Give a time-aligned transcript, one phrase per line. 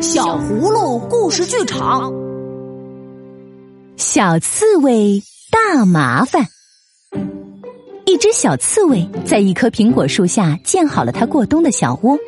[0.00, 2.12] 小葫芦故事剧场，
[3.96, 6.46] 小刺猬大麻烦。
[8.04, 12.18] 一只小刺猬在一棵苹果树下建好了它过冬的小窝，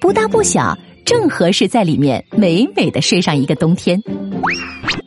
[0.00, 4.02] 不大不小，正合适在里面美美的睡上一个冬天。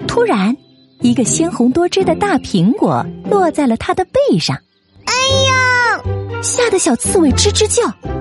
[0.07, 0.55] 突然，
[1.01, 4.57] 一个鲜红多汁的大苹果落在了它的背上，
[5.05, 5.13] 哎
[5.45, 6.41] 呀！
[6.41, 8.16] 吓得小刺猬吱吱叫。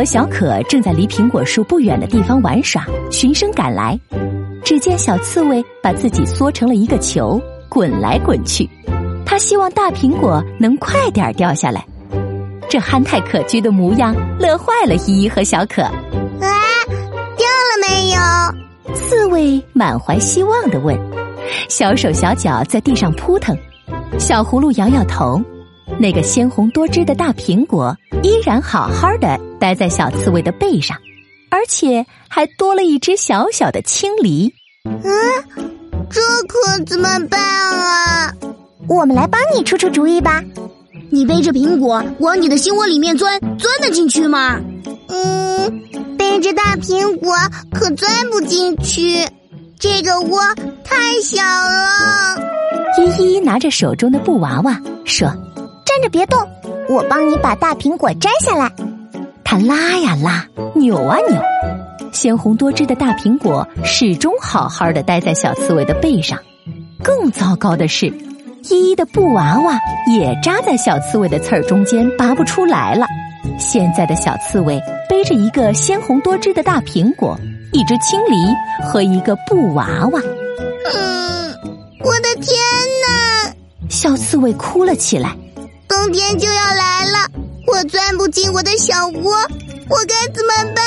[0.00, 4.00] 和小可正在离苹果树不远的地方玩耍，循声赶来。
[4.64, 8.66] 只见小刺猬把自己缩成了一个球，滚来滚去。
[9.26, 11.84] 他希望大苹果能快点掉下来。
[12.66, 15.82] 这憨态可掬的模样，乐坏了依依和小可。
[15.82, 15.92] 啊，
[17.36, 18.94] 掉了没有？
[18.94, 20.98] 刺猬满怀希望的问。
[21.68, 23.54] 小手小脚在地上扑腾。
[24.18, 25.38] 小葫芦摇摇头。
[25.98, 30.96] 那个鲜红多汁的大苹果依然好好的待在小刺猬的背上，
[31.50, 34.52] 而且还多了一只小小的青梨。
[34.84, 35.02] 嗯，
[36.10, 38.32] 这可怎么办啊？
[38.88, 40.42] 我们来帮你出出主意吧。
[41.10, 44.60] 你背着苹果往你的心窝里面钻，钻得进去吗？
[45.08, 45.82] 嗯，
[46.16, 47.34] 背着大苹果
[47.72, 49.26] 可钻不进去，
[49.78, 50.40] 这个窝
[50.84, 52.36] 太小了。
[52.98, 55.28] 依依拿着手中的布娃娃说。
[55.86, 56.38] 站着别动，
[56.90, 58.68] 我帮你把大苹果摘下来。
[59.44, 61.40] 他拉呀拉，扭啊扭，
[62.12, 66.36] 鲜红多汁的大苹果始终好好的待在小刺猬的背上。
[67.00, 68.06] 更糟糕的是，
[68.70, 69.78] 依依的布娃娃
[70.12, 73.06] 也扎在小刺猬的刺儿中间，拔不出来了。
[73.56, 77.38] 现在的小刺猬背着一个鲜红多汁的大苹果，
[77.72, 78.34] 一只青梨
[78.82, 80.20] 和一个布娃娃。
[80.92, 81.54] 嗯，
[82.00, 82.58] 我的天
[83.06, 83.54] 哪！
[83.88, 85.36] 小刺猬哭了起来。
[86.02, 87.28] 冬天就要来了，
[87.66, 89.34] 我钻不进我的小窝，
[89.90, 90.82] 我该怎么办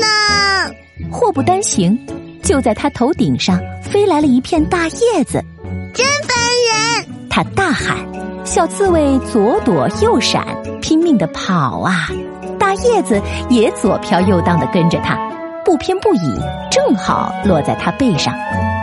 [0.00, 0.74] 呢？
[1.12, 1.94] 祸不单行，
[2.42, 5.44] 就在他头顶上飞来了一片大叶子，
[5.92, 6.34] 真烦
[6.96, 7.06] 人！
[7.28, 7.98] 他大喊，
[8.46, 10.42] 小刺猬左躲右闪，
[10.80, 12.08] 拼命的跑啊，
[12.58, 13.20] 大叶子
[13.50, 15.14] 也左飘右荡的跟着他，
[15.62, 18.34] 不偏不倚，正好落在他背上，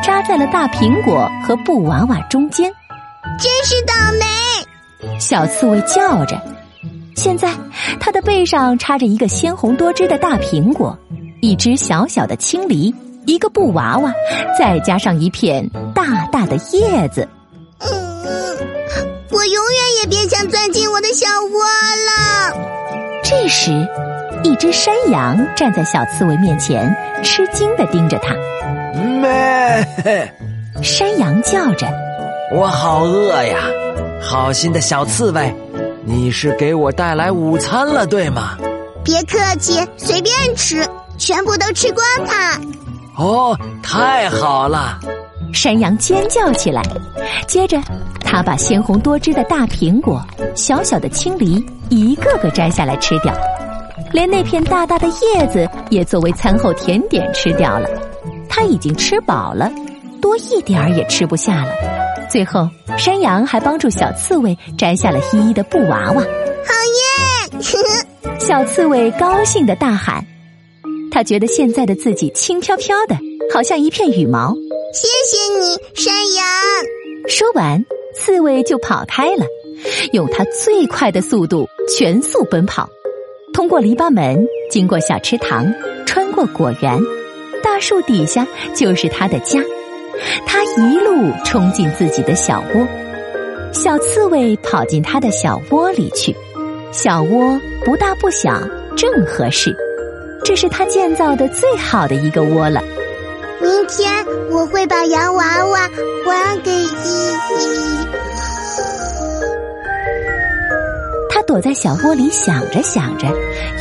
[0.04, 2.72] 扎在了大苹果和布娃娃中间，
[3.40, 4.41] 真是倒霉。
[5.32, 6.38] 小刺猬叫着，
[7.16, 7.48] 现在
[8.02, 11.00] 它的背上插着一个鲜红多汁的大苹果，
[11.40, 12.94] 一只小小的青梨，
[13.26, 14.14] 一个布娃娃，
[14.60, 15.66] 再加上一片
[15.96, 17.26] 大大的叶子。
[17.80, 18.58] 嗯，
[19.32, 22.68] 我永远也别想钻进我的小窝了。
[23.24, 23.88] 这时，
[24.44, 26.94] 一只山羊站在小刺猬面前，
[27.24, 28.36] 吃惊的盯着它。
[29.22, 30.36] 咩！
[30.84, 31.88] 山羊叫着
[32.52, 33.60] ：“我好饿呀！”
[34.32, 35.54] 好心的小刺猬，
[36.06, 38.58] 你是给我带来午餐了，对吗？
[39.04, 40.88] 别客气，随便吃，
[41.18, 42.58] 全部都吃光它。
[43.22, 44.98] 哦，太好了！
[45.52, 46.82] 山羊尖叫起来，
[47.46, 47.78] 接着
[48.22, 50.26] 他把鲜红多汁的大苹果、
[50.56, 53.34] 小小的青梨一个个摘下来吃掉，
[54.14, 57.90] 连那片大大的叶子也作为餐后甜点吃掉了。
[58.48, 59.70] 他已经吃饱了，
[60.22, 62.01] 多一点儿也吃不下了。
[62.32, 66.22] 最后，山羊还帮助小刺猬摘下了依依的布娃娃。
[66.22, 67.60] 好耶！
[68.40, 70.26] 小刺猬高兴的大喊，
[71.12, 73.18] 他觉得现在的自己轻飘飘的，
[73.54, 74.56] 好像一片羽毛。
[74.94, 76.46] 谢谢你，山羊。
[77.28, 77.84] 说完，
[78.16, 79.46] 刺猬就跑开了，
[80.14, 82.90] 用它最快的速度全速奔跑，
[83.54, 85.74] 通过篱笆门，经过小池塘，
[86.06, 86.98] 穿过果园，
[87.62, 89.60] 大树底下就是它的家。
[90.46, 92.88] 他一路冲进自己的小窝，
[93.72, 96.36] 小刺猬跑进他的小窝里去。
[96.92, 98.60] 小窝不大不小，
[98.96, 99.76] 正合适。
[100.44, 102.82] 这是他建造的最好的一个窝了。
[103.62, 105.90] 明天我会把洋娃娃
[106.26, 108.08] 还给依依。
[111.30, 113.28] 他躲在小窝里想着想着，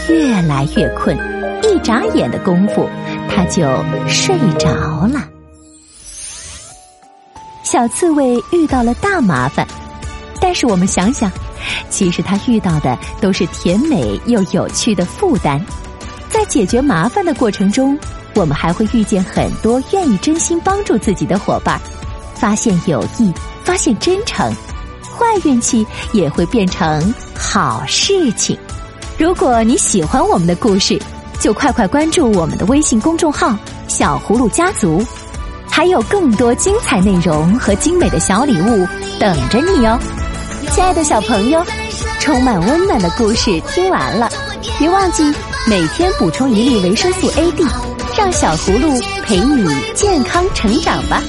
[0.08, 1.16] 越来越困，
[1.62, 2.86] 一眨眼的功夫，
[3.28, 3.62] 他就
[4.06, 4.68] 睡着
[5.06, 5.26] 了。
[7.70, 9.64] 小刺猬遇到了大麻烦，
[10.40, 11.30] 但是我们想想，
[11.88, 15.64] 其实他遇到的都是甜美又有趣的负担。
[16.28, 17.96] 在解决麻烦的过程中，
[18.34, 21.80] 我们还会遇见很多愿意真心帮助自己的伙伴，
[22.34, 23.32] 发现友谊，
[23.62, 24.52] 发现真诚，
[25.16, 28.58] 坏运气也会变成好事情。
[29.16, 31.00] 如果你喜欢我们的故事，
[31.38, 33.56] 就快快关注我们的微信公众号
[33.86, 35.00] “小葫芦家族”。
[35.80, 38.86] 还有更多精彩内容和精美的小礼物
[39.18, 39.98] 等着你哦，
[40.72, 41.64] 亲爱的小朋友，
[42.18, 44.28] 充满温暖的故事听完了，
[44.78, 45.24] 别忘记
[45.66, 47.64] 每天补充一粒维生素 A D，
[48.14, 51.22] 让小葫芦陪你健康成长吧。